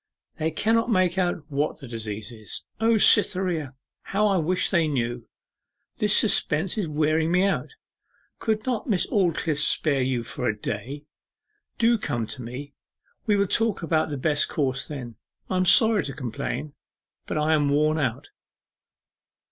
They 0.39 0.49
cannot 0.49 0.89
make 0.89 1.19
out 1.19 1.43
what 1.51 1.77
the 1.79 1.87
disease 1.87 2.31
is. 2.31 2.65
O 2.79 2.97
Cytherea! 2.97 3.75
how 4.01 4.25
I 4.25 4.37
wish 4.37 4.71
they 4.71 4.87
knew! 4.87 5.27
This 5.97 6.17
suspense 6.17 6.75
is 6.75 6.87
wearing 6.87 7.31
me 7.31 7.43
out. 7.45 7.75
Could 8.39 8.65
not 8.65 8.89
Miss 8.89 9.05
Aldclyffe 9.11 9.59
spare 9.59 10.01
you 10.01 10.23
for 10.23 10.47
a 10.47 10.57
day? 10.59 11.05
Do 11.77 11.99
come 11.99 12.25
to 12.25 12.41
me. 12.41 12.73
We 13.27 13.35
will 13.35 13.45
talk 13.45 13.83
about 13.83 14.09
the 14.09 14.17
best 14.17 14.49
course 14.49 14.87
then. 14.87 15.17
I 15.51 15.57
am 15.57 15.65
sorry 15.67 16.03
to 16.05 16.13
complain, 16.13 16.73
but 17.27 17.37
I 17.37 17.53
am 17.53 17.69
worn 17.69 17.99
out. 17.99 18.31